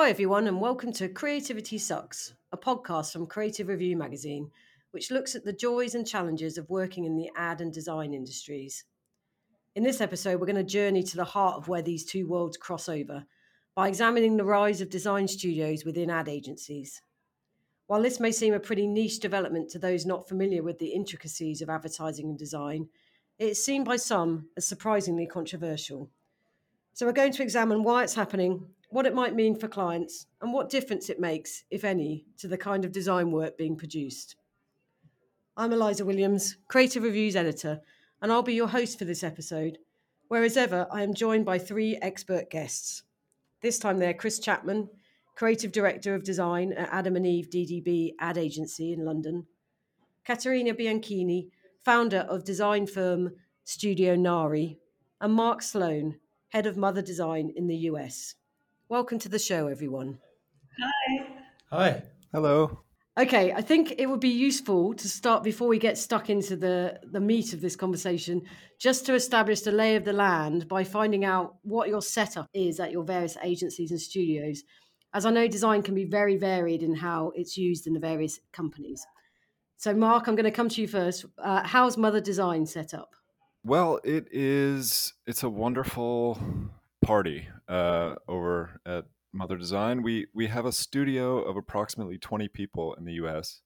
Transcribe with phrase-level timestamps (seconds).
[0.00, 4.48] Hi, everyone, and welcome to Creativity Sucks, a podcast from Creative Review magazine,
[4.92, 8.84] which looks at the joys and challenges of working in the ad and design industries.
[9.74, 12.56] In this episode, we're going to journey to the heart of where these two worlds
[12.56, 13.24] cross over
[13.74, 17.02] by examining the rise of design studios within ad agencies.
[17.88, 21.60] While this may seem a pretty niche development to those not familiar with the intricacies
[21.60, 22.88] of advertising and design,
[23.36, 26.08] it is seen by some as surprisingly controversial.
[26.94, 30.52] So, we're going to examine why it's happening, what it might mean for clients, and
[30.52, 34.36] what difference it makes, if any, to the kind of design work being produced.
[35.56, 37.80] I'm Eliza Williams, Creative Reviews editor,
[38.22, 39.78] and I'll be your host for this episode,
[40.28, 43.02] where, as ever, I am joined by three expert guests.
[43.60, 44.88] This time they're Chris Chapman,
[45.34, 49.46] Creative Director of Design at Adam and Eve DDB Ad Agency in London,
[50.24, 51.48] Caterina Bianchini,
[51.84, 53.32] founder of design firm
[53.64, 54.78] Studio Nari,
[55.20, 56.16] and Mark Sloan,
[56.48, 58.34] Head of Mother Design in the US.
[58.90, 60.18] Welcome to the show, everyone.
[60.80, 61.26] Hi.
[61.70, 62.02] Hi.
[62.32, 62.80] Hello.
[63.20, 66.98] Okay, I think it would be useful to start before we get stuck into the,
[67.12, 68.40] the meat of this conversation,
[68.80, 72.80] just to establish the lay of the land by finding out what your setup is
[72.80, 74.62] at your various agencies and studios.
[75.12, 78.40] As I know, design can be very varied in how it's used in the various
[78.54, 79.04] companies.
[79.76, 81.26] So, Mark, I'm going to come to you first.
[81.36, 83.10] Uh, how's Mother Design set up?
[83.64, 85.12] Well, it is.
[85.26, 86.38] It's a wonderful
[87.08, 90.02] party uh, over at Mother Design.
[90.02, 93.62] We we have a studio of approximately 20 people in the U.S.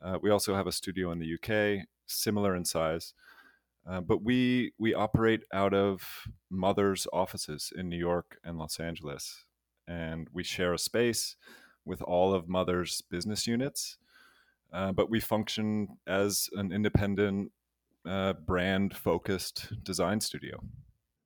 [0.00, 3.12] Uh, we also have a studio in the UK, similar in size,
[3.86, 9.44] uh, but we we operate out of Mother's offices in New York and Los Angeles,
[9.86, 11.36] and we share a space
[11.84, 13.98] with all of Mother's business units.
[14.72, 17.52] Uh, but we function as an independent,
[18.08, 20.62] uh, brand focused design studio.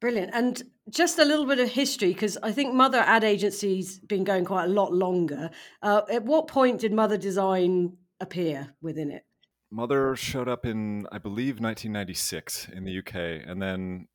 [0.00, 0.30] Brilliant.
[0.34, 4.44] And just a little bit of history, because I think Mother Ad Agency's been going
[4.44, 5.50] quite a lot longer.
[5.82, 9.24] Uh, at what point did Mother Design appear within it?
[9.70, 13.46] Mother showed up in, I believe, 1996 in the UK.
[13.46, 14.08] And then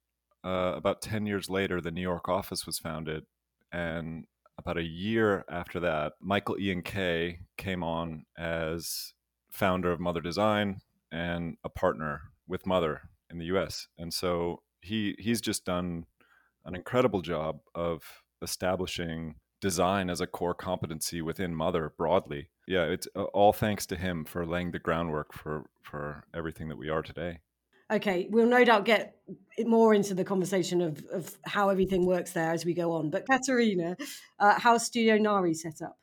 [0.44, 3.26] uh, about 10 years later, the New York office was founded.
[3.72, 4.26] And
[4.58, 9.14] about a year after that, Michael Ian Kay came on as
[9.50, 13.88] founder of Mother Design and a partner with Mother in the US.
[13.98, 16.06] And so he he's just done
[16.66, 18.04] an incredible job of
[18.42, 22.50] establishing design as a core competency within Mother broadly.
[22.68, 26.78] Yeah, it's uh, all thanks to him for laying the groundwork for for everything that
[26.78, 27.40] we are today.
[27.92, 29.16] Okay, we'll no doubt get
[29.66, 33.10] more into the conversation of, of how everything works there as we go on.
[33.10, 33.98] But Caterina,
[34.40, 35.98] uh, how's Studio Nari set up?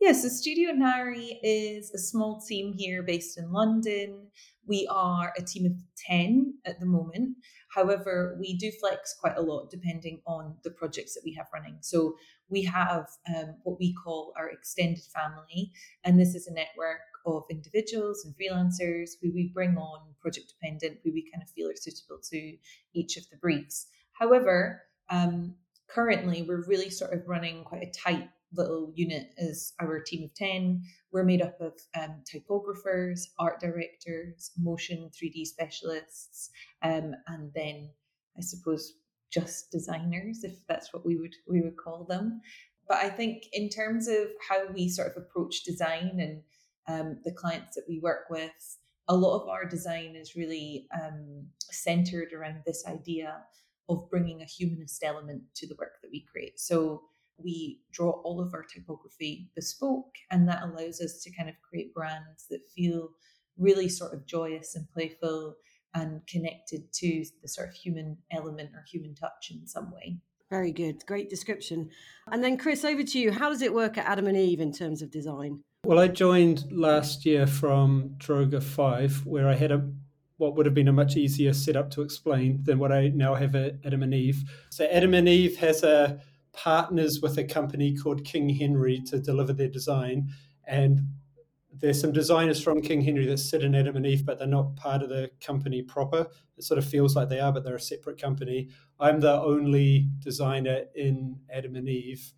[0.00, 4.28] Yes, so Studio Nari is a small team here based in London.
[4.66, 5.72] We are a team of
[6.06, 7.36] 10 at the moment.
[7.74, 11.78] However, we do flex quite a lot depending on the projects that we have running.
[11.80, 12.16] So
[12.48, 15.72] we have um, what we call our extended family,
[16.04, 20.98] and this is a network of individuals and freelancers who we bring on project dependent,
[21.02, 22.56] who we kind of feel are suitable to
[22.94, 23.86] each of the briefs.
[24.12, 25.54] However, um,
[25.88, 30.34] currently we're really sort of running quite a tight little unit is our team of
[30.34, 30.82] 10.
[31.12, 36.50] We're made up of um, typographers, art directors, motion 3D specialists,
[36.82, 37.90] um, and then
[38.36, 38.94] I suppose
[39.30, 42.40] just designers, if that's what we would we would call them.
[42.88, 46.42] But I think in terms of how we sort of approach design and
[46.88, 51.46] um, the clients that we work with, a lot of our design is really um,
[51.60, 53.38] centered around this idea
[53.88, 56.58] of bringing a humanist element to the work that we create.
[56.58, 57.02] So
[57.38, 61.94] we draw all of our typography bespoke, and that allows us to kind of create
[61.94, 63.10] brands that feel
[63.58, 65.56] really sort of joyous and playful
[65.94, 70.18] and connected to the sort of human element or human touch in some way.
[70.48, 71.04] Very good.
[71.06, 71.90] Great description.
[72.30, 73.32] And then, Chris, over to you.
[73.32, 75.62] How does it work at Adam and Eve in terms of design?
[75.84, 79.90] Well, I joined last year from Droga 5, where I had a
[80.42, 83.54] what would have been a much easier setup to explain than what I now have
[83.54, 84.42] at Adam and Eve.
[84.70, 86.20] So Adam and Eve has a
[86.52, 90.28] partners with a company called King Henry to deliver their design.
[90.66, 91.00] And
[91.72, 94.76] there's some designers from King Henry that sit in Adam and Eve, but they're not
[94.76, 96.26] part of the company proper.
[96.56, 98.68] It sort of feels like they are, but they're a separate company.
[99.00, 102.32] I'm the only designer in Adam and Eve.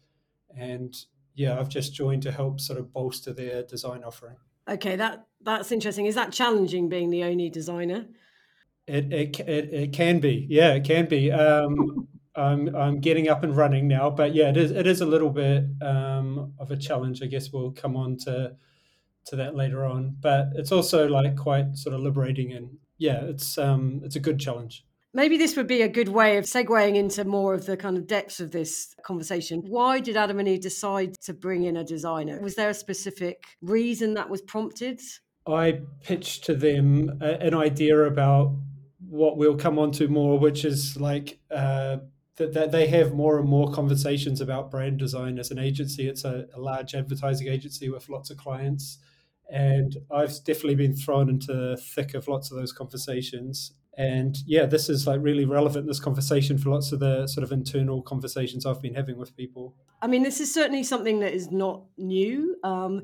[0.56, 0.94] And
[1.34, 4.36] yeah, I've just joined to help sort of bolster their design offering.
[4.68, 6.06] Okay, that that's interesting.
[6.06, 8.06] Is that challenging being the only designer?
[8.86, 11.30] It it it, it can be, yeah, it can be.
[11.32, 15.06] Um, I'm I'm getting up and running now, but yeah, it is it is a
[15.06, 17.22] little bit um, of a challenge.
[17.22, 18.56] I guess we'll come on to
[19.26, 23.58] to that later on, but it's also like quite sort of liberating and yeah, it's
[23.58, 24.84] um it's a good challenge.
[25.16, 28.08] Maybe this would be a good way of segueing into more of the kind of
[28.08, 29.62] depths of this conversation.
[29.64, 32.40] Why did Adam and Eve decide to bring in a designer?
[32.40, 35.00] Was there a specific reason that was prompted?
[35.46, 38.56] I pitched to them an idea about
[39.08, 41.98] what we'll come on to more, which is like uh,
[42.36, 46.08] that, that they have more and more conversations about brand design as an agency.
[46.08, 48.98] It's a, a large advertising agency with lots of clients.
[49.50, 54.66] And I've definitely been thrown into the thick of lots of those conversations and yeah
[54.66, 58.66] this is like really relevant this conversation for lots of the sort of internal conversations
[58.66, 62.56] i've been having with people i mean this is certainly something that is not new
[62.64, 63.02] um,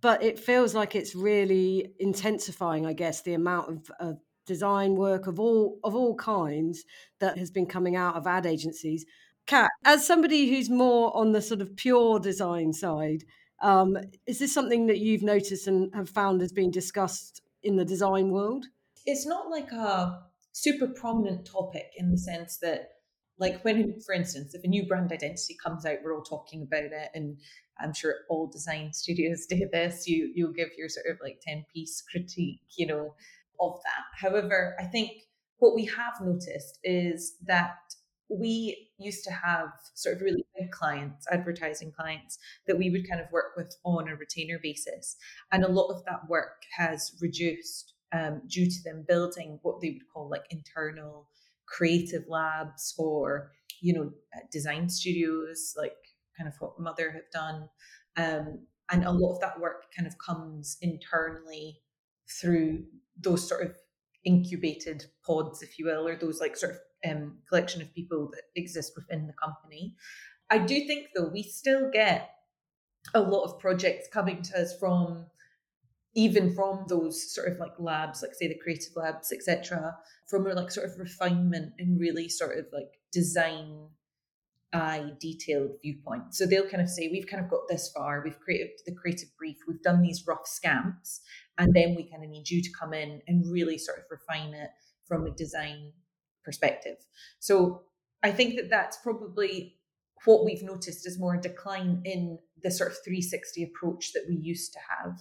[0.00, 4.18] but it feels like it's really intensifying i guess the amount of, of
[4.54, 6.84] design work of all of all kinds
[7.20, 9.04] that has been coming out of ad agencies.
[9.46, 13.22] Kat as somebody who's more on the sort of pure design side
[13.60, 17.84] um, is this something that you've noticed and have found has been discussed in the
[17.84, 18.66] design world?
[19.04, 20.20] It's not like a
[20.52, 22.88] super prominent topic in the sense that
[23.38, 26.82] like when for instance if a new brand identity comes out we're all talking about
[26.82, 27.38] it and
[27.78, 30.08] i'm sure all design studios do this.
[30.08, 33.14] You you'll give your sort of like 10 piece critique you know
[33.60, 34.04] of that.
[34.26, 35.10] However i think
[35.60, 37.76] what we have noticed is that
[38.28, 43.20] we used to have sort of really big clients advertising clients that we would kind
[43.20, 45.16] of work with on a retainer basis.
[45.52, 49.90] And a lot of that work has reduced um, due to them building what they
[49.90, 51.28] would call like internal
[51.66, 55.96] creative labs or you know uh, design studios like
[56.36, 57.68] kind of what mother have done.
[58.16, 61.80] Um, and a lot of that work kind of comes internally
[62.40, 62.84] through
[63.22, 63.74] those sort of
[64.24, 66.78] incubated pods if you will or those like sort of
[67.10, 69.96] um, collection of people that exist within the company
[70.50, 72.30] i do think though we still get
[73.14, 75.26] a lot of projects coming to us from
[76.14, 79.96] even from those sort of like labs, like say the creative labs, etc.,
[80.26, 83.88] from a like sort of refinement and really sort of like design
[84.72, 86.34] eye detailed viewpoint.
[86.34, 89.28] So they'll kind of say, we've kind of got this far, we've created the creative
[89.36, 91.20] brief, we've done these rough scamps,
[91.60, 94.54] and then we kind of need you to come in and really sort of refine
[94.54, 94.70] it
[95.06, 95.92] from a design
[96.42, 96.96] perspective.
[97.38, 97.82] So
[98.22, 99.76] I think that that's probably
[100.24, 104.36] what we've noticed is more a decline in the sort of 360 approach that we
[104.36, 105.18] used to have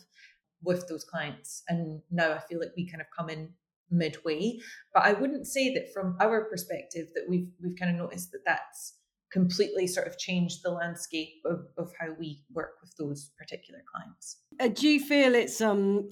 [0.64, 1.64] with those clients.
[1.68, 3.50] And now I feel like we kind of come in
[3.92, 4.60] midway.
[4.94, 8.46] But I wouldn't say that from our perspective that we've we've kind of noticed that
[8.46, 8.94] that's
[9.32, 14.38] completely sort of changed the landscape of, of how we work with those particular clients.
[14.60, 16.08] Uh, do you feel it's um,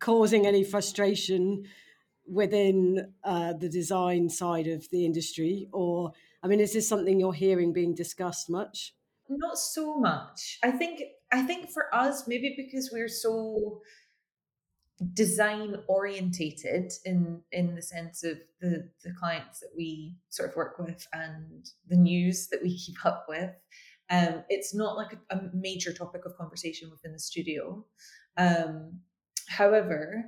[0.00, 1.64] causing any frustration
[2.26, 6.12] within uh, the design side of the industry, or
[6.42, 8.94] I mean, is this something you're hearing being discussed much?
[9.28, 10.58] Not so much.
[10.62, 11.02] I think
[11.32, 13.80] I think for us, maybe because we're so
[15.12, 20.78] design orientated in in the sense of the the clients that we sort of work
[20.78, 23.50] with and the news that we keep up with
[24.08, 27.84] um it's not like a, a major topic of conversation within the studio
[28.38, 28.98] um
[29.48, 30.24] however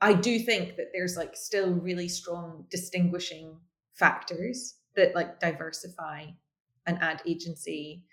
[0.00, 3.56] i do think that there's like still really strong distinguishing
[3.94, 6.26] factors that like diversify
[6.86, 8.04] an ad agency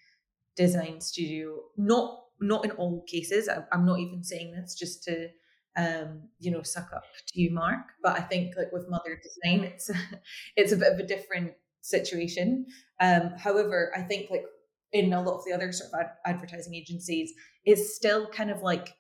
[0.58, 1.60] design studio.
[1.78, 3.50] Not not in all cases.
[3.50, 5.30] I, am not even saying this just to
[5.78, 7.86] um, you know suck up to you, Mark.
[8.04, 9.90] But I think like with Mother Design, it's
[10.58, 12.66] it's a bit of a different situation.
[13.00, 14.46] Um, however, I think like
[14.92, 17.34] in a lot of the other sort of ad- advertising agencies,
[17.66, 18.96] it's still kind of like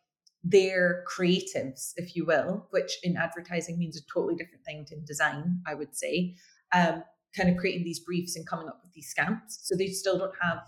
[0.50, 5.62] their creatives, if you will, which in advertising means a totally different thing to design,
[5.66, 6.36] I would say.
[6.74, 7.04] Um,
[7.36, 9.60] kind of creating these briefs and coming up with these scamps.
[9.64, 10.60] So they still don't have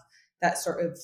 [0.42, 1.00] that sort of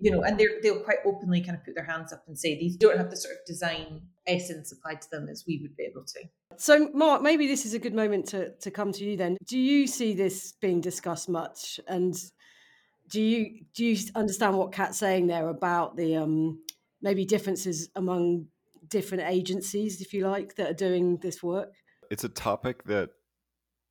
[0.00, 2.58] you know, and they they'll quite openly kind of put their hands up and say
[2.58, 5.84] these don't have the sort of design essence applied to them as we would be
[5.84, 6.20] able to.
[6.56, 9.16] So, Mark, maybe this is a good moment to to come to you.
[9.16, 12.16] Then, do you see this being discussed much, and
[13.10, 16.62] do you do you understand what Kat's saying there about the um,
[17.02, 18.46] maybe differences among
[18.88, 21.72] different agencies, if you like, that are doing this work?
[22.10, 23.10] It's a topic that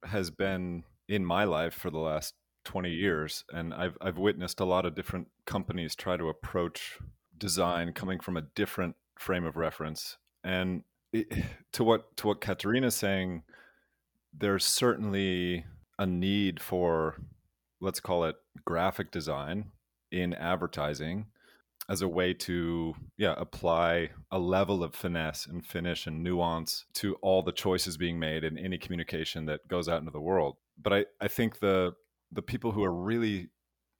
[0.03, 2.35] has been in my life for the last
[2.65, 6.99] 20 years and I've I've witnessed a lot of different companies try to approach
[7.37, 11.27] design coming from a different frame of reference and it,
[11.73, 13.43] to what to what Caterina's saying
[14.37, 15.65] there's certainly
[15.97, 17.15] a need for
[17.81, 18.35] let's call it
[18.65, 19.71] graphic design
[20.11, 21.25] in advertising
[21.89, 27.15] as a way to yeah apply a level of finesse and finish and nuance to
[27.15, 30.57] all the choices being made in any communication that goes out into the world.
[30.81, 31.93] But i i think the
[32.31, 33.49] the people who are really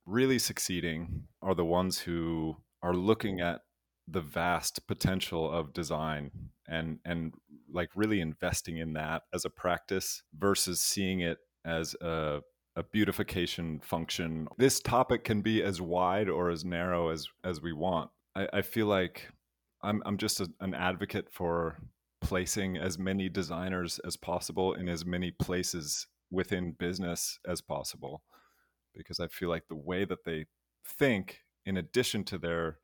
[0.06, 3.62] really succeeding are the ones who are looking at
[4.08, 6.32] the vast potential of design
[6.68, 7.34] and and
[7.72, 12.40] like really investing in that as a practice versus seeing it as a
[12.76, 14.48] a beautification function.
[14.58, 18.10] This topic can be as wide or as narrow as as we want.
[18.36, 19.30] I, I feel like
[19.82, 21.78] I'm I'm just a, an advocate for
[22.22, 28.22] placing as many designers as possible in as many places within business as possible
[28.96, 30.46] because I feel like the way that they
[30.86, 32.78] think, in addition to their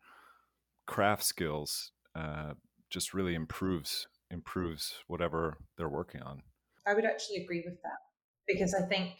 [0.88, 2.54] craft skills, uh,
[2.90, 6.42] just really improves improves whatever they're working on.
[6.88, 8.00] I would actually agree with that
[8.48, 9.12] because I think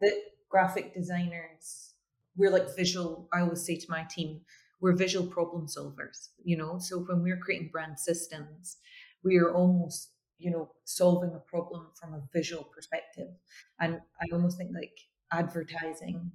[0.00, 0.14] that
[0.48, 1.90] graphic designers
[2.36, 3.28] we're like visual.
[3.32, 4.40] I always say to my team,
[4.80, 6.30] we're visual problem solvers.
[6.42, 8.78] You know, so when we're creating brand systems,
[9.22, 13.28] we are almost you know solving a problem from a visual perspective
[13.78, 14.98] and i almost think like
[15.32, 16.30] advertising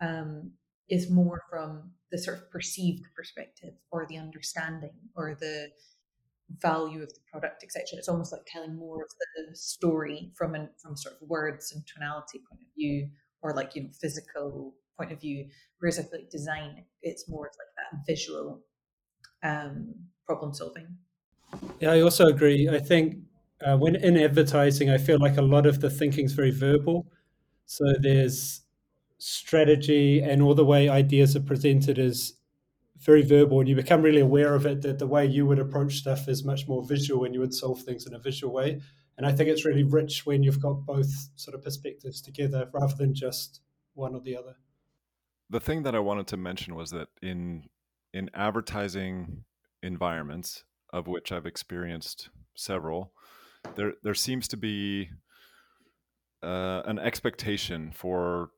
[0.00, 0.50] um,
[0.88, 5.68] is more from the sort of perceived perspective or the understanding or the
[6.60, 10.68] value of the product etc it's almost like telling more of the story from an
[10.80, 13.08] from sort of words and tonality point of view
[13.42, 15.48] or like you know physical point of view.
[15.78, 18.60] Whereas i feel like design it's more of like that visual
[19.42, 19.94] um,
[20.26, 20.96] problem solving.
[21.80, 22.68] Yeah i also agree.
[22.68, 23.18] I think
[23.64, 27.06] uh, when in advertising, I feel like a lot of the thinking is very verbal.
[27.66, 28.62] So there's
[29.18, 32.34] strategy and all the way ideas are presented is
[33.00, 34.82] very verbal, and you become really aware of it.
[34.82, 37.82] That the way you would approach stuff is much more visual, and you would solve
[37.82, 38.80] things in a visual way.
[39.16, 42.94] And I think it's really rich when you've got both sort of perspectives together rather
[42.94, 43.60] than just
[43.94, 44.56] one or the other.
[45.50, 47.64] The thing that I wanted to mention was that in
[48.12, 49.44] in advertising
[49.82, 53.12] environments, of which I've experienced several,
[53.74, 55.10] there there seems to be
[56.42, 58.50] uh, an expectation for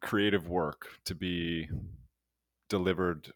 [0.00, 1.68] creative work to be
[2.68, 3.32] delivered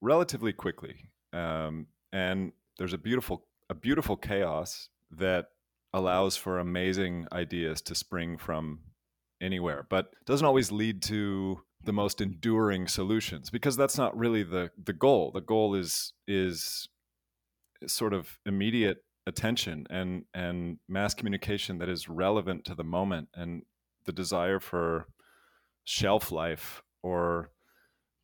[0.00, 5.46] relatively quickly, um, and there's a beautiful a beautiful chaos that
[5.92, 8.80] allows for amazing ideas to spring from
[9.40, 14.70] anywhere, but doesn't always lead to the most enduring solutions because that's not really the
[14.82, 15.30] the goal.
[15.32, 16.88] The goal is is
[17.86, 23.62] sort of immediate attention and and mass communication that is relevant to the moment and
[24.06, 25.06] the desire for
[25.84, 27.50] shelf life or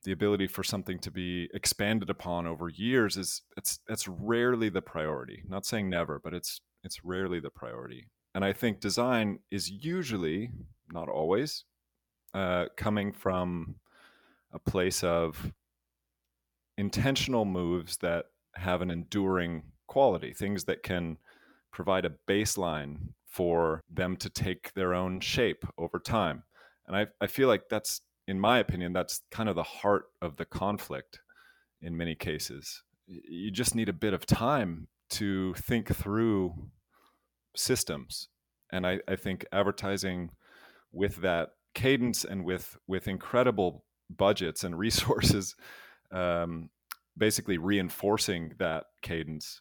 [0.04, 4.82] the ability for something to be expanded upon over years is it's that's rarely the
[4.82, 9.70] priority not saying never but it's it's rarely the priority and i think design is
[9.70, 10.50] usually
[10.92, 11.64] not always
[12.34, 13.76] uh, coming from
[14.52, 15.52] a place of
[16.76, 21.18] intentional moves that have an enduring quality, things that can
[21.73, 22.96] provide a baseline
[23.26, 26.42] for them to take their own shape over time.
[26.87, 30.37] And I, I feel like that's, in my opinion, that's kind of the heart of
[30.37, 31.21] the conflict
[31.81, 32.83] in many cases.
[33.07, 36.54] You just need a bit of time to think through
[37.54, 38.28] systems.
[38.73, 40.31] And I, I think advertising
[40.93, 45.57] with that cadence and with with incredible budgets and resources
[46.12, 46.71] um,
[47.16, 49.61] basically reinforcing that cadence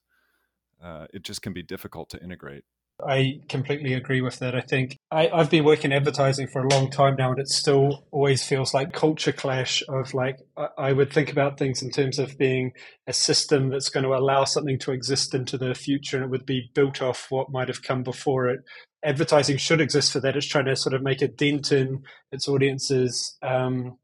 [0.84, 2.66] uh, it just can be difficult to integrate.
[3.08, 4.56] I completely agree with that.
[4.56, 8.06] I think I, have been working advertising for a long time now, and it still
[8.12, 12.20] always feels like culture clash of like I, I would think about things in terms
[12.20, 12.72] of being
[13.08, 16.46] a system that's going to allow something to exist into the future, and it would
[16.46, 18.62] be built off what might have come before it.
[19.04, 20.36] Advertising should exist for that.
[20.36, 23.98] It's trying to sort of make a dent in its audience's um,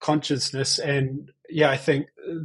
[0.00, 2.44] consciousness, and yeah, I think uh,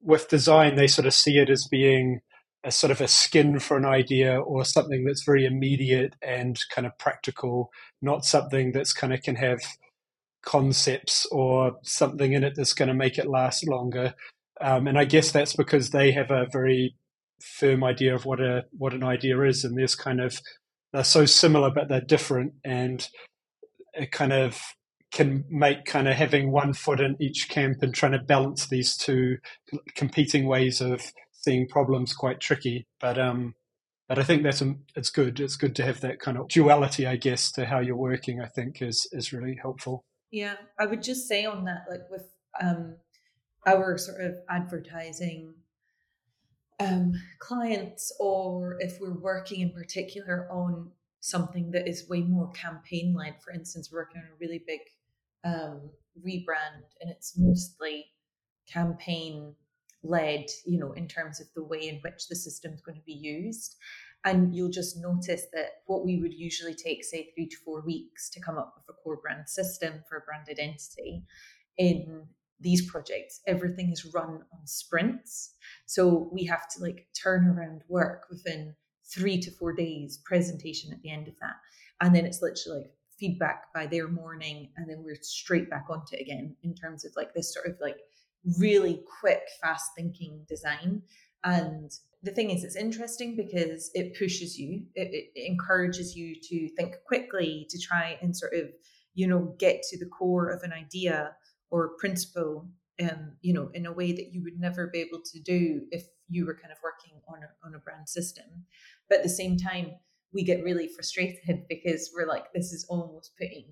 [0.00, 2.20] with design they sort of see it as being
[2.68, 6.86] a sort of a skin for an idea or something that's very immediate and kind
[6.86, 7.72] of practical,
[8.02, 9.60] not something that's kind of can have
[10.42, 14.14] concepts or something in it that's going to make it last longer.
[14.60, 16.94] Um, and I guess that's because they have a very
[17.40, 20.38] firm idea of what a what an idea is, and there's kind of
[20.92, 23.08] they're so similar but they're different, and
[23.94, 24.60] it kind of
[25.10, 28.94] can make kind of having one foot in each camp and trying to balance these
[28.96, 29.38] two
[29.94, 31.00] competing ways of
[31.40, 32.86] seeing problems quite tricky.
[33.00, 33.54] But um,
[34.08, 35.38] but I think that's um, it's good.
[35.40, 38.40] It's good to have that kind of duality, I guess, to how you're working.
[38.40, 40.04] I think is is really helpful.
[40.30, 42.26] Yeah, I would just say on that, like with
[42.60, 42.96] um,
[43.66, 45.54] our sort of advertising
[46.80, 50.90] um, clients, or if we're working in particular on
[51.20, 53.36] something that is way more campaign led.
[53.42, 54.80] For instance, working on a really big
[55.44, 55.90] um,
[56.26, 58.12] rebrand, and it's mostly
[58.70, 59.54] campaign
[60.02, 63.04] led, you know, in terms of the way in which the system is going to
[63.04, 63.76] be used.
[64.24, 68.28] And you'll just notice that what we would usually take, say, three to four weeks
[68.30, 71.24] to come up with a core brand system for a brand identity,
[71.78, 72.26] in
[72.60, 75.54] these projects, everything is run on sprints.
[75.86, 78.74] So we have to like turn around work within
[79.04, 81.54] three to four days presentation at the end of that.
[82.00, 86.16] And then it's literally like feedback by their morning and then we're straight back onto
[86.16, 87.96] it again in terms of like this sort of like
[88.58, 91.02] really quick fast thinking design.
[91.44, 91.90] And
[92.22, 96.96] the thing is it's interesting because it pushes you it, it, encourages you to think
[97.06, 98.64] quickly to try and sort of
[99.14, 101.36] you know get to the core of an idea
[101.70, 102.68] or principle
[103.00, 106.02] um, you know in a way that you would never be able to do if
[106.28, 108.64] you were kind of working on a, on a brand system.
[109.08, 109.92] But at the same time
[110.32, 113.66] we get really frustrated because we're like, this is almost putting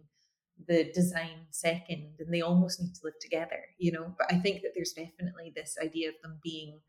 [0.67, 4.15] the design second and they almost need to live together, you know.
[4.19, 6.81] But I think that there's definitely this idea of them being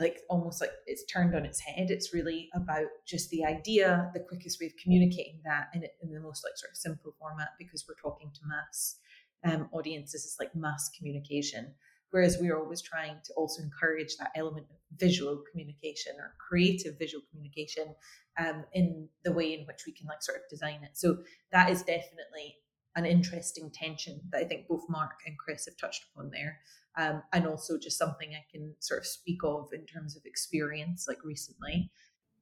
[0.00, 1.90] like almost like it's turned on its head.
[1.90, 6.20] It's really about just the idea, the quickest way of communicating that in, in the
[6.20, 8.96] most like sort of simple format because we're talking to mass
[9.44, 10.24] um, audiences.
[10.24, 11.74] It's like mass communication.
[12.10, 17.22] Whereas we're always trying to also encourage that element of visual communication or creative visual
[17.30, 17.94] communication
[18.38, 20.96] um, in the way in which we can like sort of design it.
[20.96, 21.18] So
[21.52, 22.56] that is definitely
[22.96, 26.58] an interesting tension that I think both Mark and Chris have touched upon there.
[26.96, 31.06] Um, and also just something I can sort of speak of in terms of experience
[31.06, 31.90] like recently.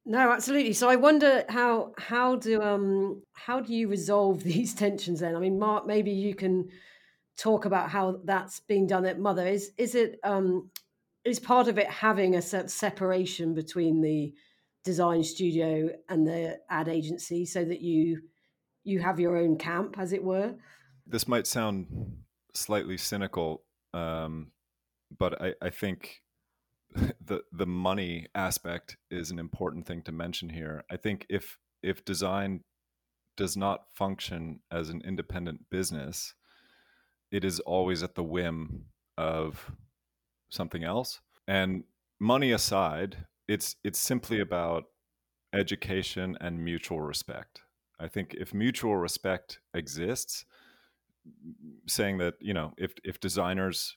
[0.07, 0.73] No, absolutely.
[0.73, 5.37] So I wonder how how do um how do you resolve these tensions then?
[5.37, 6.71] I mean, Mark, maybe you can
[7.37, 9.47] talk about how that's being done at Mother.
[9.47, 10.71] Is is it um,
[11.25, 14.33] is part of it having a sort of separation between the
[14.85, 18.23] design studio and the ad agency so that you
[18.87, 20.55] you have your own camp, as it were?
[21.07, 21.87] This might sound
[22.55, 24.53] slightly cynical, um,
[25.17, 26.23] but I, I think
[26.95, 30.85] the the money aspect is an important thing to mention here.
[30.91, 32.61] I think if if design
[33.37, 36.35] does not function as an independent business,
[37.31, 38.87] it is always at the whim
[39.19, 39.71] of
[40.49, 41.21] something else.
[41.47, 41.85] And
[42.19, 44.85] money aside, it's it's simply about
[45.53, 47.63] education and mutual respect.
[47.99, 50.45] I think if mutual respect exists,
[51.87, 53.97] saying that you know if if designers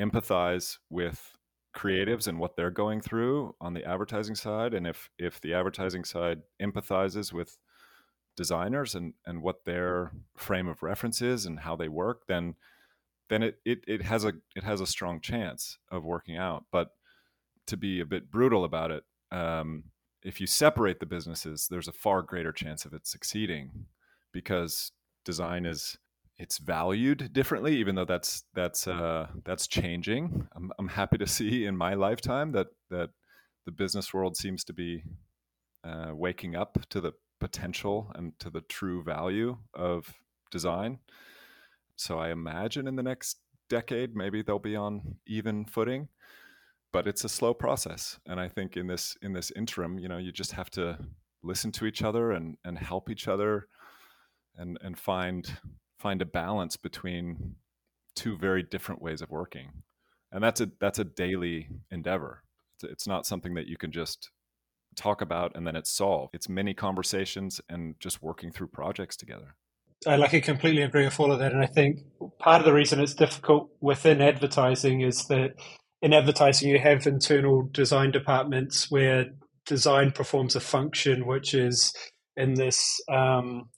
[0.00, 1.36] empathize with
[1.76, 6.04] creatives and what they're going through on the advertising side, and if if the advertising
[6.04, 7.58] side empathizes with
[8.36, 12.54] designers and and what their frame of reference is and how they work, then
[13.28, 16.64] then it, it it has a it has a strong chance of working out.
[16.70, 16.90] But
[17.66, 19.84] to be a bit brutal about it, um,
[20.22, 23.86] if you separate the businesses, there's a far greater chance of it succeeding
[24.32, 24.92] because
[25.24, 25.98] design is
[26.38, 31.66] it's valued differently even though that's that's uh, that's changing I'm, I'm happy to see
[31.66, 33.10] in my lifetime that that
[33.66, 35.02] the business world seems to be
[35.84, 40.14] uh, waking up to the potential and to the true value of
[40.50, 41.00] design
[41.96, 43.36] so I imagine in the next
[43.68, 46.08] decade, maybe they'll be on even footing.
[46.92, 50.18] But it's a slow process, and I think in this in this interim, you know,
[50.18, 50.98] you just have to
[51.42, 53.68] listen to each other and and help each other,
[54.56, 55.58] and and find
[55.98, 57.54] find a balance between
[58.16, 59.70] two very different ways of working,
[60.32, 62.42] and that's a that's a daily endeavor.
[62.74, 64.30] It's, it's not something that you can just
[64.96, 66.34] talk about and then it's solved.
[66.34, 69.54] It's many conversations and just working through projects together.
[70.06, 72.00] I like I completely agree with all of that, and I think
[72.38, 75.56] part of the reason it's difficult within advertising is that
[76.02, 79.26] in advertising you have internal design departments where
[79.66, 81.92] design performs a function which is
[82.36, 83.68] in this um,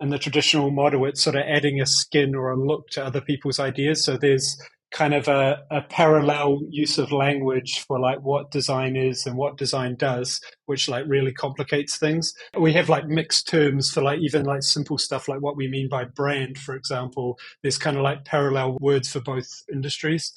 [0.00, 3.20] in the traditional model it's sort of adding a skin or a look to other
[3.20, 4.58] people's ideas so there's
[4.94, 9.56] kind of a, a parallel use of language for like what design is and what
[9.56, 12.32] design does, which like really complicates things.
[12.56, 15.88] We have like mixed terms for like even like simple stuff like what we mean
[15.88, 17.36] by brand, for example.
[17.60, 20.32] There's kind of like parallel words for both industries.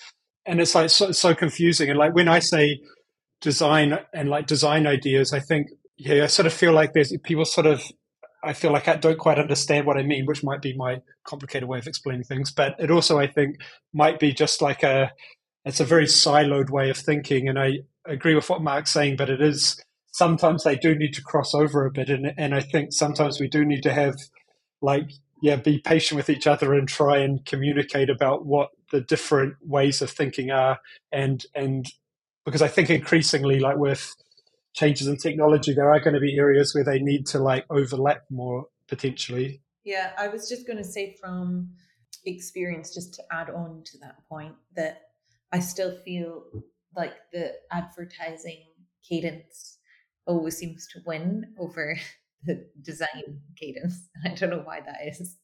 [0.48, 1.90] And it's like so, so confusing.
[1.90, 2.80] And like when I say
[3.42, 7.46] design and like design ideas, I think, yeah, I sort of feel like there's people
[7.46, 7.84] sort of
[8.44, 11.68] I feel like I don't quite understand what I mean, which might be my complicated
[11.68, 12.52] way of explaining things.
[12.52, 13.58] But it also, I think,
[13.94, 15.12] might be just like a
[15.66, 17.50] it's a very siloed way of thinking.
[17.50, 19.82] And I agree with what Mark's saying, but it is
[20.14, 22.10] sometimes they do need to cross over a bit.
[22.10, 24.16] And, and I think sometimes we do need to have
[24.82, 25.10] like
[25.42, 30.02] yeah, be patient with each other and try and communicate about what the different ways
[30.02, 30.80] of thinking are.
[31.12, 31.86] And and
[32.46, 34.16] because I think increasingly, like with
[34.74, 38.24] changes in technology, there are going to be areas where they need to like overlap
[38.30, 39.62] more potentially.
[39.84, 41.70] Yeah, I was just going to say from
[42.26, 45.02] experience, just to add on to that point, that
[45.52, 46.44] I still feel
[46.96, 48.64] like the advertising
[49.08, 49.78] cadence
[50.26, 51.98] always seems to win over
[52.46, 54.10] the design cadence.
[54.26, 55.38] I don't know why that is.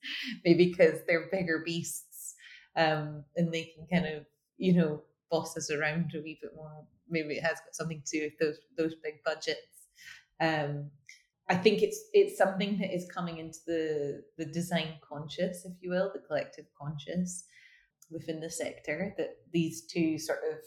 [0.46, 2.36] Maybe because they're bigger beasts
[2.76, 4.26] um, and they can kind of,
[4.58, 8.20] you know, boss us around a wee bit more maybe it has got something to
[8.20, 9.88] do with those those big budgets.
[10.42, 10.90] Um,
[11.50, 15.92] I think it's it's something that is coming into the the design conscious, if you
[15.92, 17.46] will, the collective conscious
[18.12, 20.60] within the sector that these two sort of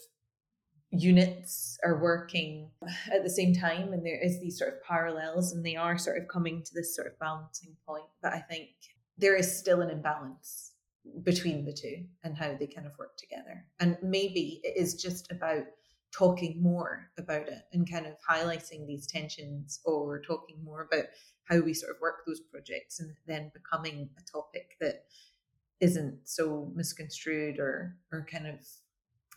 [0.91, 2.69] units are working
[3.13, 6.17] at the same time and there is these sort of parallels and they are sort
[6.17, 8.69] of coming to this sort of balancing point but i think
[9.17, 10.71] there is still an imbalance
[11.23, 13.65] between the two and how they kind of work together.
[13.79, 15.65] And maybe it is just about
[16.11, 21.05] talking more about it and kind of highlighting these tensions or talking more about
[21.45, 25.05] how we sort of work those projects and then becoming a topic that
[25.79, 28.55] isn't so misconstrued or or kind of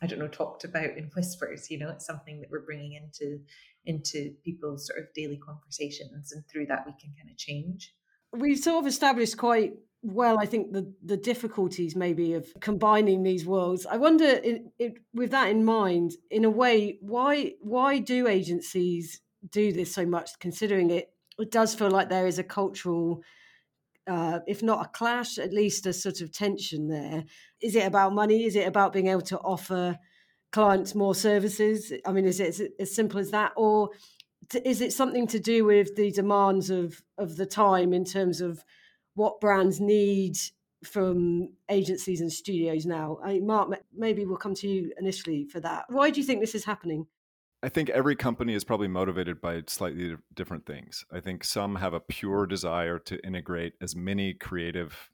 [0.02, 1.70] I don't know talked about in whispers.
[1.70, 3.40] You know, it's something that we're bringing into
[3.84, 7.94] into people's sort of daily conversations, and through that we can kind of change.
[8.32, 13.44] We've sort of established quite well, I think the the difficulties maybe of combining these
[13.44, 13.86] worlds.
[13.86, 19.20] I wonder, it, it, with that in mind, in a way, why why do agencies
[19.50, 20.30] do this so much?
[20.38, 23.22] Considering it, it does feel like there is a cultural
[24.10, 27.24] uh, if not a clash, at least a sort of tension there.
[27.62, 28.44] Is it about money?
[28.44, 29.98] Is it about being able to offer
[30.50, 31.92] clients more services?
[32.04, 33.90] I mean, is it as simple as that, or
[34.64, 38.64] is it something to do with the demands of of the time in terms of
[39.14, 40.36] what brands need
[40.84, 43.18] from agencies and studios now?
[43.22, 45.84] I mean, Mark, maybe we'll come to you initially for that.
[45.88, 47.06] Why do you think this is happening?
[47.62, 51.04] I think every company is probably motivated by slightly different things.
[51.12, 55.10] I think some have a pure desire to integrate as many creative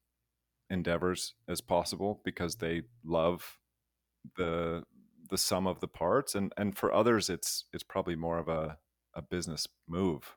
[0.71, 3.59] endeavors as possible because they love
[4.37, 4.83] the
[5.29, 8.77] the sum of the parts and and for others it's it's probably more of a
[9.15, 10.37] a business move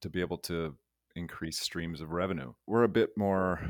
[0.00, 0.74] to be able to
[1.14, 2.52] increase streams of revenue.
[2.66, 3.60] We're a bit more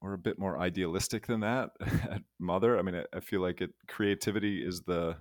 [0.00, 2.78] we're a bit more idealistic than that at Mother.
[2.78, 5.16] I mean, I, I feel like it creativity is the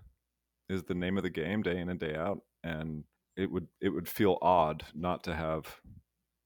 [0.72, 3.04] is the name of the game day in and day out and
[3.36, 5.80] it would it would feel odd not to have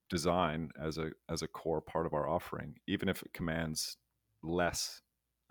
[0.09, 3.97] design as a as a core part of our offering even if it commands
[4.43, 5.01] less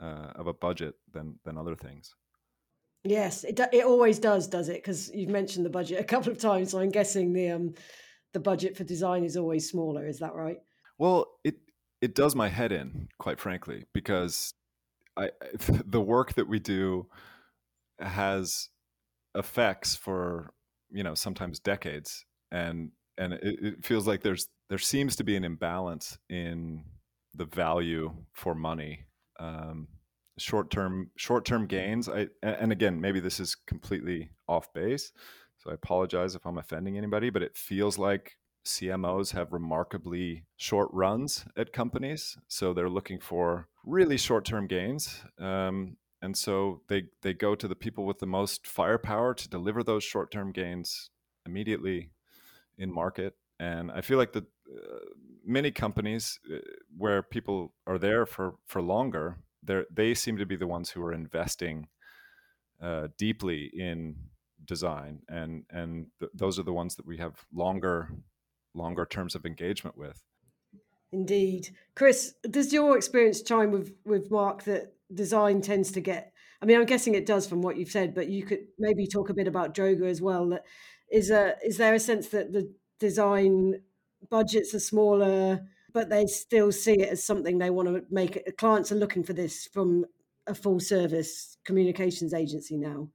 [0.00, 2.14] uh, of a budget than than other things.
[3.04, 4.76] Yes it, it always does does it?
[4.76, 7.74] Because you've mentioned the budget a couple of times so i'm guessing the um
[8.32, 10.58] the budget for design is always smaller is that right?
[10.98, 11.56] Well it
[12.00, 14.54] it does my head in quite frankly because
[15.16, 15.30] i
[15.86, 17.06] the work that we do
[18.00, 18.68] has
[19.34, 20.52] effects for
[20.90, 22.24] you know sometimes decades.
[22.52, 26.84] And and it, it, feels like there's there seems to be an imbalance in
[27.34, 29.06] the value for money
[29.40, 29.88] um,
[30.38, 32.08] short term short term gains.
[32.08, 35.12] I, and again maybe this is completely off base
[35.58, 40.88] so i apologize if i'm offending anybody but it feels like cmos have remarkably short
[40.92, 45.22] runs at companies so they're looking for really short term gains.
[45.38, 49.82] Um, and so they they go to the people with the most firepower to deliver
[49.82, 51.10] those short-term gains
[51.46, 52.10] immediately
[52.78, 53.34] in market.
[53.60, 55.04] And i feel like the uh,
[55.44, 56.58] many companies uh,
[56.96, 61.02] where people are there for for longer they they seem to be the ones who
[61.02, 61.88] are investing
[62.82, 64.16] uh, deeply in
[64.64, 65.20] design.
[65.28, 68.08] And and th- those are the ones that we have longer
[68.74, 70.22] longer terms of engagement with.
[71.12, 71.68] Indeed.
[71.94, 76.32] Chris does your experience chime with with mark that design tends to get
[76.64, 79.28] I mean, I'm guessing it does from what you've said, but you could maybe talk
[79.28, 80.48] a bit about Droga as well.
[80.48, 80.64] That
[81.10, 83.82] is a is there a sense that the design
[84.30, 85.60] budgets are smaller,
[85.92, 88.56] but they still see it as something they want to make it.
[88.56, 90.06] Clients are looking for this from
[90.46, 93.08] a full service communications agency now.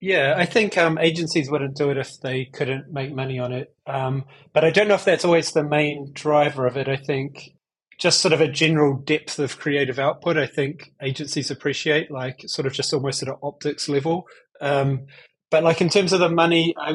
[0.00, 3.74] Yeah, I think um, agencies wouldn't do it if they couldn't make money on it.
[3.86, 6.86] Um, but I don't know if that's always the main driver of it.
[6.86, 7.50] I think
[7.98, 10.38] just sort of a general depth of creative output.
[10.38, 14.26] I think agencies appreciate, like sort of just almost at an optics level.
[14.60, 15.06] Um,
[15.50, 16.94] but like in terms of the money, I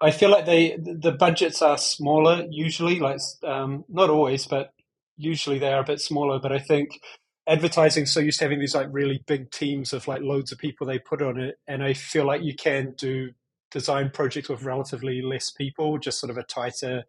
[0.00, 2.98] I feel like they the budgets are smaller usually.
[2.98, 4.72] Like um, not always, but
[5.16, 6.38] usually they are a bit smaller.
[6.38, 7.00] But I think
[7.46, 10.86] advertising so used to having these like really big teams of like loads of people
[10.86, 13.30] they put on it, and I feel like you can do
[13.70, 17.04] design projects with relatively less people, just sort of a tighter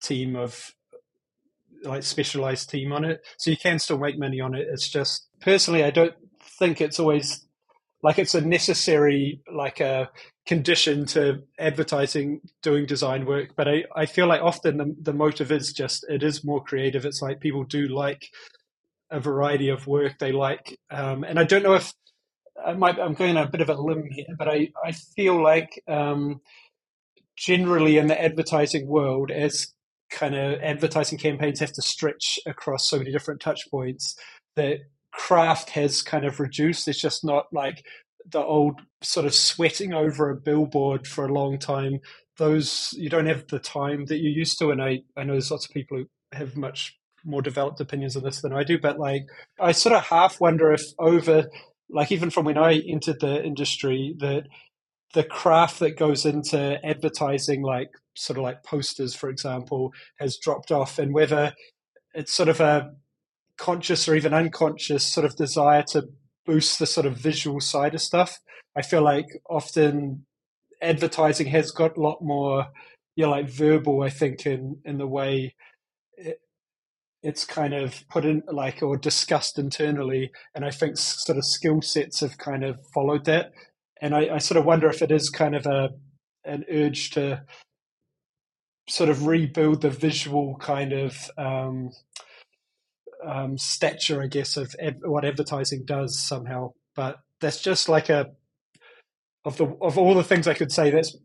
[0.00, 0.72] team of
[1.84, 3.22] like specialized team on it.
[3.36, 4.66] So you can still make money on it.
[4.70, 7.46] It's just personally, I don't think it's always
[8.02, 10.10] like it's a necessary like a
[10.46, 13.50] condition to advertising doing design work.
[13.56, 17.04] But I, I feel like often the, the motive is just it is more creative.
[17.04, 18.28] It's like people do like
[19.10, 21.92] a variety of work they like, um, and I don't know if
[22.64, 25.82] I might, I'm going a bit of a limb here, but I, I feel like
[25.88, 26.40] um,
[27.36, 29.68] generally in the advertising world, as
[30.14, 34.16] kind of advertising campaigns have to stretch across so many different touch points
[34.56, 34.78] that
[35.12, 36.88] craft has kind of reduced.
[36.88, 37.84] It's just not like
[38.30, 42.00] the old sort of sweating over a billboard for a long time
[42.36, 45.50] those you don't have the time that you used to and i i know there's
[45.50, 48.98] lots of people who have much more developed opinions on this than i do but
[48.98, 49.26] like
[49.60, 51.48] i sort of half wonder if over
[51.90, 54.44] like even from when i entered the industry that
[55.12, 60.70] the craft that goes into advertising like sort of like posters for example has dropped
[60.70, 61.52] off and whether
[62.14, 62.90] it's sort of a
[63.56, 66.04] conscious or even unconscious sort of desire to
[66.46, 68.38] boost the sort of visual side of stuff
[68.76, 70.24] i feel like often
[70.84, 72.66] advertising has got a lot more,
[73.16, 74.02] you know, like verbal.
[74.02, 75.54] I think in in the way
[76.16, 76.40] it,
[77.22, 81.82] it's kind of put in like or discussed internally, and I think sort of skill
[81.82, 83.52] sets have kind of followed that.
[84.00, 85.90] And I, I sort of wonder if it is kind of a
[86.44, 87.42] an urge to
[88.88, 91.90] sort of rebuild the visual kind of um,
[93.26, 96.72] um, stature, I guess, of what advertising does somehow.
[96.94, 98.32] But that's just like a
[99.44, 101.16] of the of all the things I could say, that's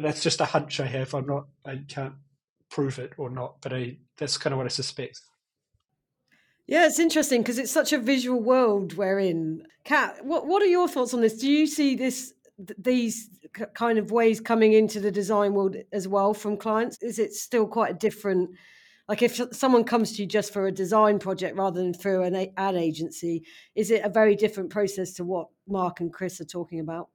[0.00, 1.14] that's just a hunch I have.
[1.14, 2.14] I'm not, I can't
[2.70, 5.20] prove it or not, but I that's kind of what I suspect.
[6.66, 9.62] Yeah, it's interesting because it's such a visual world we're in.
[9.84, 11.38] Kat, what what are your thoughts on this?
[11.38, 12.34] Do you see this
[12.78, 13.28] these
[13.74, 17.02] kind of ways coming into the design world as well from clients?
[17.02, 18.50] Is it still quite a different?
[19.08, 22.50] Like if someone comes to you just for a design project rather than through an
[22.56, 26.80] ad agency, is it a very different process to what Mark and Chris are talking
[26.80, 27.08] about?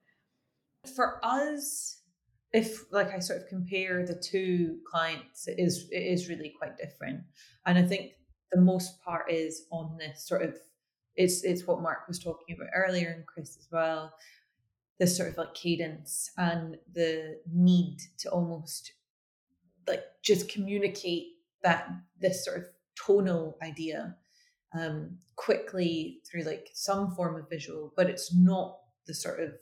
[0.96, 2.02] For us,
[2.52, 6.76] if like I sort of compare the two clients, it is it is really quite
[6.76, 7.20] different.
[7.66, 8.12] And I think
[8.52, 10.56] the most part is on this sort of
[11.16, 14.12] it's it's what Mark was talking about earlier and Chris as well.
[15.02, 18.92] This sort of like cadence and the need to almost
[19.88, 21.26] like just communicate
[21.64, 24.14] that this sort of tonal idea
[24.78, 29.54] um, quickly through like some form of visual, but it's not the sort of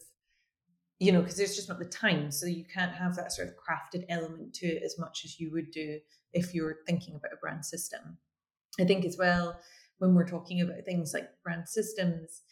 [0.98, 2.30] you know, because there's just not the time.
[2.30, 5.50] So you can't have that sort of crafted element to it as much as you
[5.52, 5.98] would do
[6.34, 8.18] if you're thinking about a brand system.
[8.78, 9.58] I think as well,
[9.98, 12.42] when we're talking about things like brand systems,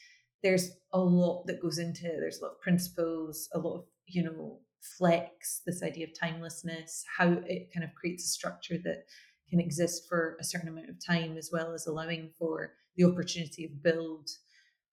[0.42, 2.16] there's a lot that goes into it.
[2.20, 4.60] There's a lot of principles, a lot of, you know,
[4.96, 9.04] flex, this idea of timelessness, how it kind of creates a structure that
[9.50, 13.64] can exist for a certain amount of time, as well as allowing for the opportunity
[13.64, 14.28] of build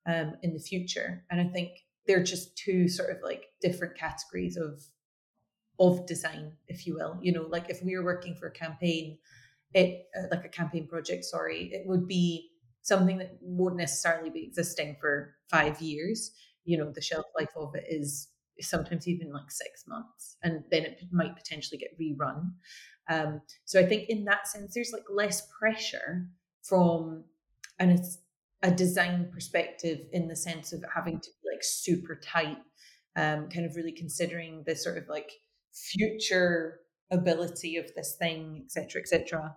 [0.07, 1.23] um, in the future.
[1.29, 1.71] And I think
[2.07, 4.81] they're just two sort of like different categories of
[5.77, 9.17] of design if you will you know like if we were working for a campaign
[9.73, 12.49] it uh, like a campaign project sorry it would be
[12.85, 16.31] something that won't necessarily be existing for five years
[16.63, 18.29] you know the shelf life of it is
[18.61, 22.51] sometimes even like six months and then it might potentially get rerun
[23.09, 26.27] um, so i think in that sense there's like less pressure
[26.63, 27.23] from
[27.79, 28.19] and it's
[28.65, 32.57] a design perspective in the sense of having to be like super tight,
[33.15, 35.31] um, kind of really considering the sort of like
[35.71, 36.79] future
[37.11, 39.55] ability of this thing, etc., etc.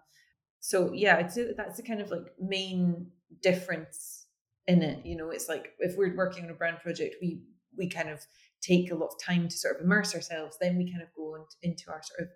[0.61, 3.07] So yeah, that that's the kind of like main
[3.43, 4.27] difference
[4.67, 5.05] in it.
[5.05, 7.43] You know, it's like if we're working on a brand project, we
[7.77, 8.21] we kind of
[8.61, 10.57] take a lot of time to sort of immerse ourselves.
[10.61, 12.29] Then we kind of go into our sort of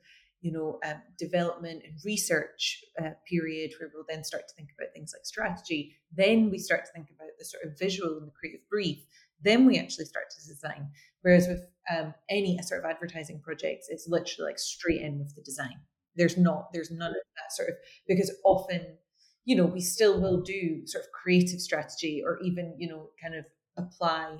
[0.42, 4.92] you know, um, development and research uh, period where we'll then start to think about
[4.92, 5.96] things like strategy.
[6.14, 8.98] Then we start to think about the sort of visual and the creative brief.
[9.40, 10.88] Then we actually start to design.
[11.22, 11.62] Whereas with
[11.96, 15.78] um, any sort of advertising projects, it's literally like straight in with the design.
[16.16, 17.76] There's not, there's none of that sort of,
[18.08, 18.98] because often,
[19.44, 23.34] you know, we still will do sort of creative strategy or even, you know, kind
[23.34, 23.44] of
[23.76, 24.38] apply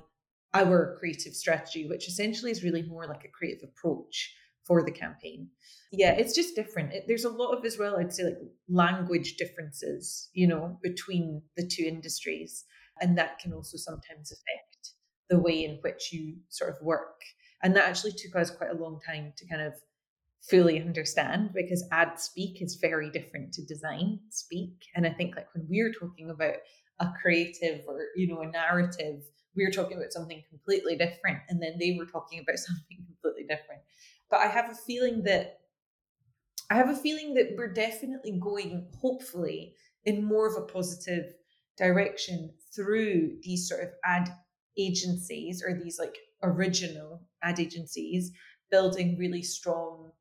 [0.53, 5.49] our creative strategy, which essentially is really more like a creative approach for the campaign.
[5.91, 6.93] Yeah, it's just different.
[6.93, 8.37] It, there's a lot of as well, I'd say, like
[8.69, 12.63] language differences, you know, between the two industries.
[13.01, 14.93] And that can also sometimes affect
[15.29, 17.21] the way in which you sort of work.
[17.61, 19.73] And that actually took us quite a long time to kind of
[20.49, 24.85] fully understand because ad speak is very different to design speak.
[24.95, 26.55] And I think like when we're talking about
[26.99, 29.21] a creative or, you know, a narrative,
[29.55, 31.39] we were talking about something completely different.
[31.49, 33.81] And then they were talking about something completely different
[34.33, 35.59] but I have a feeling that
[36.71, 39.75] I have a feeling that we're definitely going, hopefully,
[40.05, 41.35] in more of a positive
[41.77, 44.33] direction through these sort of ad
[44.75, 48.31] agencies or these like original ad agencies
[48.71, 50.11] building really strong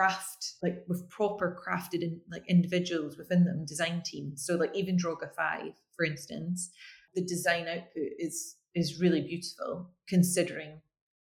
[0.00, 4.46] craft like with proper crafted in, like individuals within them design teams.
[4.46, 6.70] So like even droga 5 for instance
[7.14, 10.80] the design output is is really beautiful considering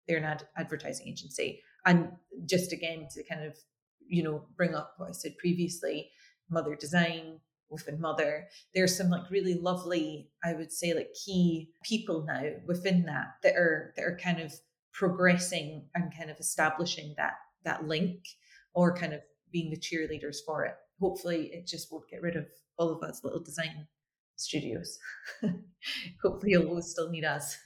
[0.08, 1.62] they're an ad- advertising agency.
[1.86, 2.10] And
[2.46, 3.56] just again to kind of
[4.08, 6.12] you know bring up what i said previously
[6.50, 12.24] mother design within mother there's some like really lovely i would say like key people
[12.28, 14.54] now within that that are that are kind of
[14.94, 17.34] progressing and kind of establishing that
[17.64, 18.20] that link
[18.76, 20.76] or kind of being the cheerleaders for it.
[21.00, 22.46] Hopefully, it just won't get rid of
[22.78, 23.88] all of us little design
[24.36, 25.00] studios.
[26.24, 27.58] Hopefully, you'll always still need us.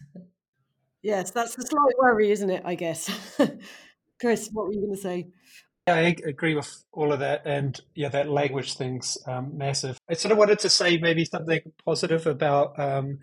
[1.02, 2.62] Yes, that's a slight worry, isn't it?
[2.65, 3.10] I guess.
[4.22, 5.28] Chris, what were you going to say?
[5.88, 9.98] Yeah, I agree with all of that, and yeah, that language thing's um, massive.
[10.10, 13.19] I sort of wanted to say maybe something positive about um,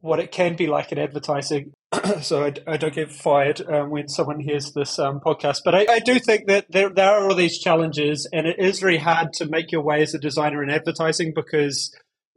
[0.00, 1.72] what it can be like in advertising.
[2.22, 5.60] so I, I, don't get fired um, when someone hears this um, podcast.
[5.64, 8.80] But I, I, do think that there, there are all these challenges, and it is
[8.80, 11.94] very hard to make your way as a designer in advertising because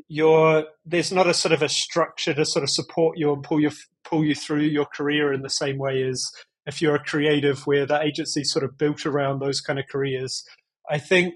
[0.08, 3.60] you're there's not a sort of a structure to sort of support you and pull
[3.60, 3.72] you
[4.04, 6.32] pull you through your career in the same way as
[6.66, 10.44] if you're a creative where the agency sort of built around those kind of careers.
[10.90, 11.36] I think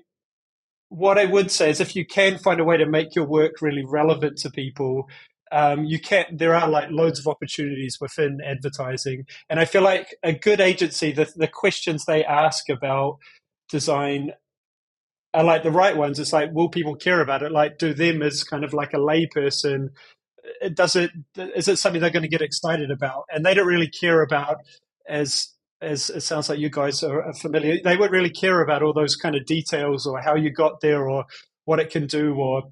[0.89, 3.61] what I would say is if you can find a way to make your work
[3.61, 5.07] really relevant to people,
[5.51, 9.25] um, you can't there are like loads of opportunities within advertising.
[9.49, 13.17] And I feel like a good agency, the, the questions they ask about
[13.69, 14.33] design
[15.33, 16.19] are like the right ones.
[16.19, 17.51] It's like, will people care about it?
[17.51, 19.89] Like, do them as kind of like a layperson,
[20.73, 23.25] does it, is it something they're going to get excited about?
[23.33, 24.57] And they don't really care about
[25.07, 25.49] as
[25.81, 29.15] as it sounds like you guys are familiar, they won't really care about all those
[29.15, 31.25] kind of details or how you got there or
[31.65, 32.63] what it can do or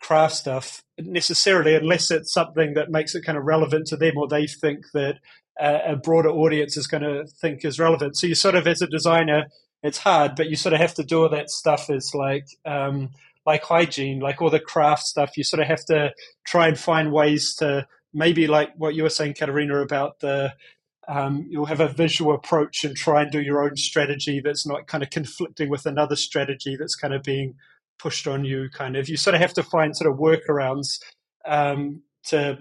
[0.00, 4.28] craft stuff necessarily, unless it's something that makes it kind of relevant to them or
[4.28, 5.18] they think that
[5.58, 8.16] a, a broader audience is going to think is relevant.
[8.16, 9.46] So you sort of, as a designer,
[9.82, 13.10] it's hard, but you sort of have to do all that stuff as like um,
[13.44, 15.36] like hygiene, like all the craft stuff.
[15.36, 16.12] You sort of have to
[16.44, 20.54] try and find ways to maybe like what you were saying, Caterina, about the
[21.08, 24.88] um, you'll have a visual approach and try and do your own strategy that's not
[24.88, 27.54] kind of conflicting with another strategy that's kind of being
[27.98, 28.68] pushed on you.
[28.72, 31.00] Kind of, you sort of have to find sort of workarounds
[31.46, 32.58] um, to,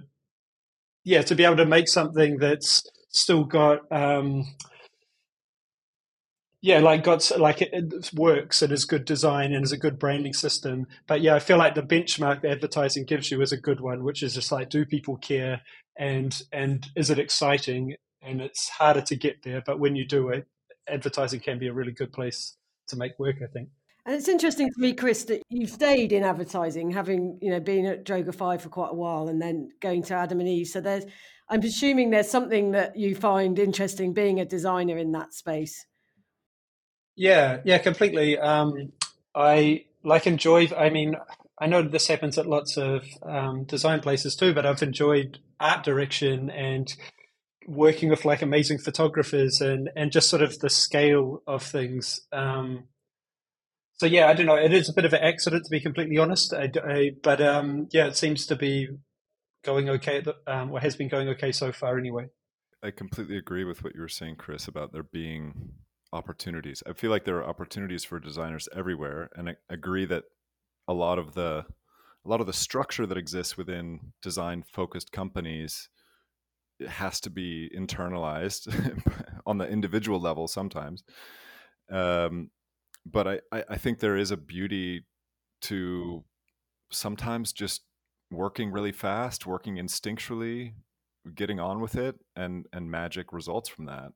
[1.04, 4.46] yeah, to be able to make something that's still got, um,
[6.62, 10.00] yeah, like got like it, it, works and is good design and is a good
[10.00, 10.88] branding system.
[11.06, 14.24] But yeah, I feel like the benchmark advertising gives you is a good one, which
[14.24, 15.62] is just like, do people care?
[15.98, 19.62] and and is it exciting and it's harder to get there.
[19.66, 20.48] But when you do it,
[20.88, 23.38] advertising can be a really good place to make work.
[23.44, 23.70] I think.
[24.06, 27.86] And it's interesting to me, Chris, that you've stayed in advertising, having you know been
[27.88, 30.68] at Droga5 for quite a while, and then going to Adam and Eve.
[30.68, 31.06] So there's,
[31.50, 35.86] I'm assuming there's something that you find interesting being a designer in that space.
[37.16, 38.38] Yeah, yeah, completely.
[38.38, 38.92] Um,
[39.34, 40.70] I like enjoy.
[40.78, 41.16] I mean,
[41.60, 45.84] I know this happens at lots of um, design places too, but I've enjoyed art
[45.84, 46.94] direction and
[47.68, 52.20] working with like amazing photographers and and just sort of the scale of things.
[52.32, 52.84] Um,
[53.98, 54.56] so yeah, I don't know.
[54.56, 56.54] It is a bit of an accident to be completely honest.
[56.54, 58.90] I, I, but um, yeah, it seems to be
[59.64, 60.22] going okay.
[60.22, 62.28] The, um, has been going okay so far, anyway.
[62.84, 65.74] I completely agree with what you were saying, Chris, about there being
[66.14, 66.84] opportunities.
[66.88, 70.24] I feel like there are opportunities for designers everywhere, and I agree that
[70.88, 71.66] a lot of the
[72.26, 75.90] a lot of the structure that exists within design focused companies
[76.88, 78.68] has to be internalized
[79.46, 81.04] on the individual level sometimes.
[81.92, 82.50] Um,
[83.06, 85.06] but I, I think there is a beauty
[85.62, 86.24] to
[86.92, 87.84] sometimes just
[88.32, 90.74] working really fast, working instinctually,
[91.34, 94.12] getting on with it, and and magic results from that.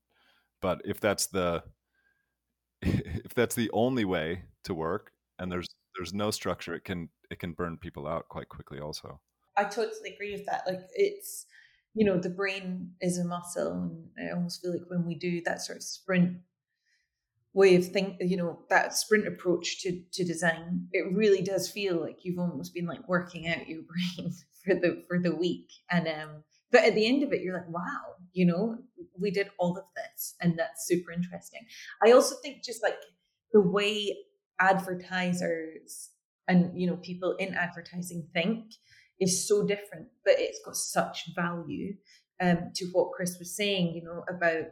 [0.62, 1.64] But if that's the
[2.82, 7.40] if that's the only way to work, and there's there's no structure, it can it
[7.40, 8.80] can burn people out quite quickly.
[8.80, 9.20] Also,
[9.56, 10.64] I totally agree with that.
[10.66, 11.46] Like it's
[11.96, 13.92] you know, the brain is a muscle.
[14.16, 16.38] And I almost feel like when we do that sort of sprint
[17.54, 22.00] way of think, you know, that sprint approach to, to design, it really does feel
[22.00, 23.82] like you've almost been like working out your
[24.18, 24.32] brain
[24.64, 25.70] for the, for the week.
[25.90, 28.78] And, um, but at the end of it, you're like, wow, you know,
[29.20, 30.36] we did all of this.
[30.40, 31.62] And that's super interesting.
[32.04, 32.98] I also think just like
[33.52, 34.16] the way
[34.60, 36.12] advertisers
[36.48, 38.74] and, you know, people in advertising think,
[39.20, 41.94] is so different, but it's got such value
[42.42, 44.66] um, to what Chris was saying, you know, about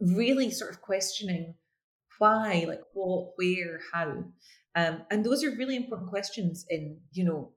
[0.00, 1.54] really sort of questioning
[2.18, 4.24] why, like what, where, how.
[4.74, 7.52] Um, and those are really important questions in, you know,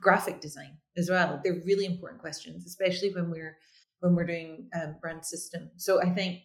[0.00, 1.40] graphic design as well.
[1.42, 3.56] They're really important questions, especially when we're
[4.00, 5.70] when we're doing um, brand system.
[5.76, 6.40] So I think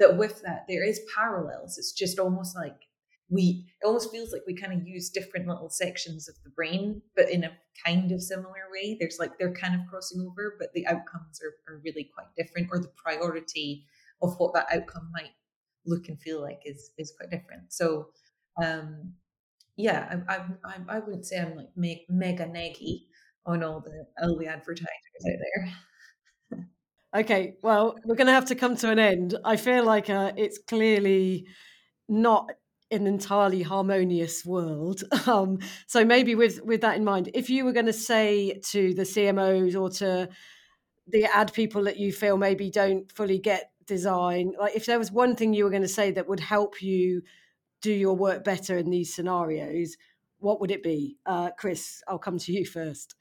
[0.00, 1.78] that with that, there is parallels.
[1.78, 2.88] It's just almost like
[3.30, 7.02] we it almost feels like we kind of use different little sections of the brain
[7.14, 7.52] but in a
[7.84, 11.72] kind of similar way there's like they're kind of crossing over but the outcomes are,
[11.72, 13.84] are really quite different or the priority
[14.22, 15.32] of what that outcome might
[15.88, 18.08] look and feel like is is quite different so
[18.62, 19.12] um
[19.76, 23.04] yeah i i, I, wouldn't say i'm like me- mega naggy
[23.46, 24.88] on all the all the advertisers
[25.26, 25.72] out there
[27.14, 29.34] Okay, well, we're going to have to come to an end.
[29.42, 31.46] I feel like uh, it's clearly
[32.06, 32.50] not
[32.90, 35.02] an entirely harmonious world.
[35.26, 38.94] Um, so maybe with with that in mind, if you were going to say to
[38.94, 40.28] the CMOs or to
[41.06, 45.10] the ad people that you feel maybe don't fully get design, like if there was
[45.10, 47.22] one thing you were going to say that would help you
[47.82, 49.96] do your work better in these scenarios,
[50.38, 51.16] what would it be?
[51.26, 53.16] Uh, Chris, I'll come to you first.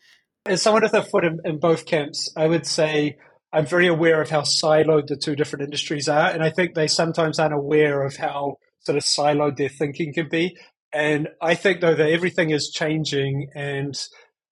[0.46, 3.18] As someone with a foot in, in both camps, I would say
[3.52, 6.88] I'm very aware of how siloed the two different industries are, and I think they
[6.88, 10.56] sometimes aren't aware of how sort of siloed their thinking can be.
[10.94, 13.98] And I think though that everything is changing, and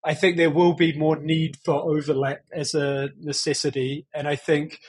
[0.03, 4.05] I think there will be more need for overlap as a necessity.
[4.13, 4.79] And I think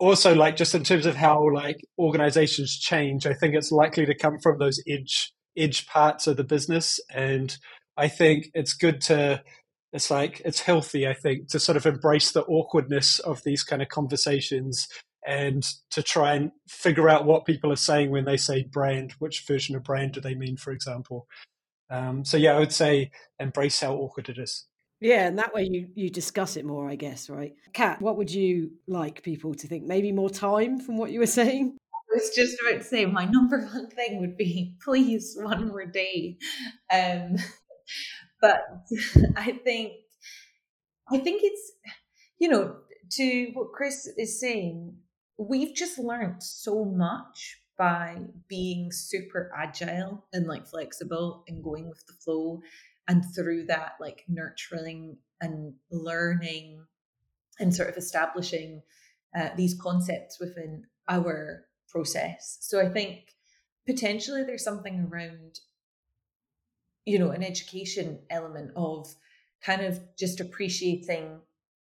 [0.00, 4.14] also like just in terms of how like organizations change, I think it's likely to
[4.14, 7.56] come from those edge edge parts of the business, and
[7.96, 9.42] I think it's good to
[9.92, 13.82] it's like it's healthy i think to sort of embrace the awkwardness of these kind
[13.82, 14.88] of conversations
[15.26, 19.44] and to try and figure out what people are saying when they say brand which
[19.46, 21.26] version of brand do they mean for example.
[21.90, 24.66] Um, so yeah i would say embrace how awkward it is
[25.00, 28.30] yeah and that way you you discuss it more i guess right kat what would
[28.30, 31.76] you like people to think maybe more time from what you were saying
[32.10, 35.86] I was just about to say my number one thing would be please one more
[35.86, 36.38] day.
[36.92, 37.36] Um,
[38.40, 38.62] but
[39.36, 39.92] I think
[41.10, 41.72] I think it's
[42.38, 42.76] you know
[43.12, 44.96] to what Chris is saying.
[45.38, 52.04] We've just learned so much by being super agile and like flexible and going with
[52.06, 52.60] the flow,
[53.10, 56.84] and through that, like nurturing and learning
[57.58, 58.82] and sort of establishing
[59.36, 62.58] uh, these concepts within our process.
[62.60, 63.34] So I think
[63.84, 65.58] potentially there's something around
[67.04, 69.12] you know an education element of
[69.60, 71.40] kind of just appreciating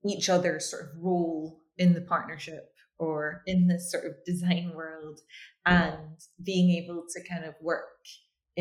[0.03, 5.19] each other's sort of role in the partnership or in this sort of design world
[5.67, 7.85] and being able to kind of work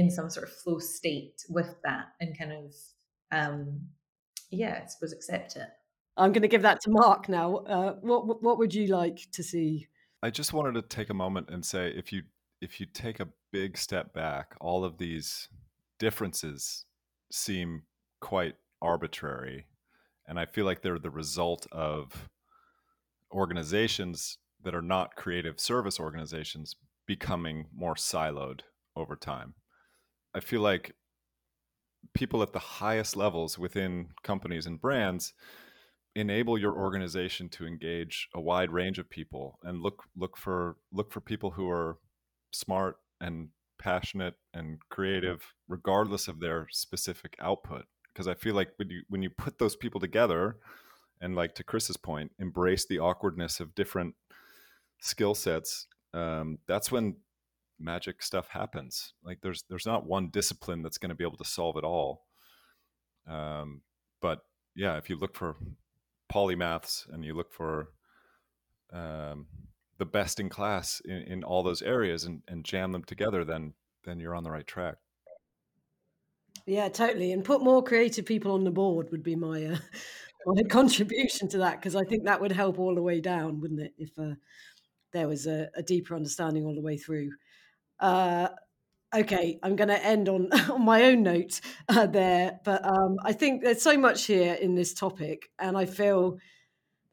[0.01, 2.74] in some sort of flow state with that and kind of
[3.32, 3.80] um
[4.51, 5.68] yeah i suppose accept it
[6.16, 9.42] i'm going to give that to mark now uh, what what would you like to
[9.42, 9.86] see
[10.22, 12.22] i just wanted to take a moment and say if you
[12.61, 15.48] if you take a big step back all of these
[16.01, 16.86] differences
[17.30, 17.82] seem
[18.20, 19.66] quite arbitrary.
[20.26, 22.28] And I feel like they're the result of
[23.32, 26.76] organizations that are not creative service organizations
[27.07, 28.61] becoming more siloed
[28.96, 29.55] over time.
[30.35, 30.95] I feel like
[32.14, 35.33] people at the highest levels within companies and brands
[36.16, 41.12] enable your organization to engage a wide range of people and look look for look
[41.12, 41.99] for people who are
[42.53, 47.85] smart and passionate and creative regardless of their specific output.
[48.12, 50.57] Because i feel like when you when you put those people together
[51.20, 54.14] and like to chris's point embrace the awkwardness of different
[55.01, 57.14] skill sets um, that's when
[57.81, 61.45] magic stuff happens like there's there's not one discipline that's going to be able to
[61.45, 62.26] solve it all
[63.26, 63.81] um,
[64.20, 64.41] but
[64.76, 65.57] yeah if you look for
[66.31, 67.89] polymaths and you look for
[68.93, 69.47] um,
[70.01, 73.74] the best in class in, in all those areas and, and jam them together, then
[74.05, 74.97] then you're on the right track.
[76.66, 77.33] Yeah, totally.
[77.33, 79.76] And put more creative people on the board would be my uh,
[80.47, 83.81] my contribution to that because I think that would help all the way down, wouldn't
[83.81, 83.93] it?
[83.99, 84.35] If uh,
[85.12, 87.31] there was a, a, deeper understanding all the way through.
[88.01, 88.48] Uh,
[89.14, 93.32] okay, I'm going to end on on my own note uh, there, but um, I
[93.32, 96.38] think there's so much here in this topic, and I feel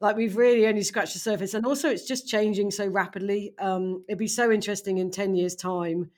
[0.00, 3.54] like we've really only scratched the surface and also it's just changing so rapidly.
[3.58, 6.10] Um, it'd be so interesting in 10 years time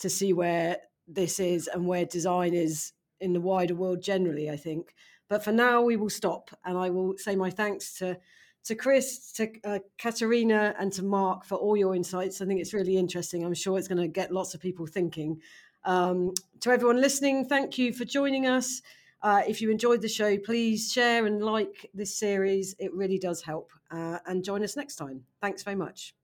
[0.00, 4.56] to see where this is and where design is in the wider world generally i
[4.56, 4.94] think.
[5.28, 8.18] But for now we will stop and i will say my thanks to
[8.64, 12.74] to chris to uh, caterina and to mark for all your insights i think it's
[12.74, 15.40] really interesting i'm sure it's going to get lots of people thinking
[15.84, 18.82] um, to everyone listening thank you for joining us
[19.22, 22.74] uh, if you enjoyed the show, please share and like this series.
[22.78, 23.70] It really does help.
[23.90, 25.22] Uh, and join us next time.
[25.40, 26.14] Thanks very much.